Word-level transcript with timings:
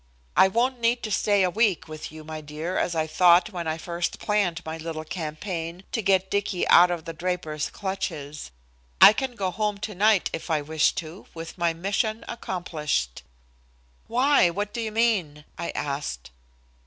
I 0.35 0.47
won't 0.47 0.79
need 0.79 1.03
to 1.03 1.11
stay 1.11 1.43
a 1.43 1.51
week 1.51 1.87
with 1.87 2.11
you, 2.11 2.23
my 2.23 2.41
dear, 2.41 2.75
as 2.75 2.95
I 2.95 3.05
thought 3.05 3.51
when 3.51 3.67
I 3.67 3.77
first 3.77 4.17
planned 4.17 4.65
my 4.65 4.75
little 4.79 5.03
campaign 5.03 5.83
to 5.91 6.01
get 6.01 6.31
Dicky 6.31 6.67
out 6.69 6.89
of 6.89 7.05
the 7.05 7.13
Draper's 7.13 7.69
clutches. 7.69 8.49
I 8.99 9.13
can 9.13 9.35
go 9.35 9.51
home 9.51 9.77
tonight 9.77 10.27
if 10.33 10.49
I 10.49 10.59
wish 10.63 10.93
to, 10.95 11.27
with 11.35 11.55
my 11.55 11.73
mission 11.75 12.25
accomplished." 12.27 13.21
"Why, 14.07 14.49
what 14.49 14.73
do 14.73 14.81
you 14.81 14.91
mean?" 14.91 15.45
I 15.59 15.69
asked. 15.75 16.31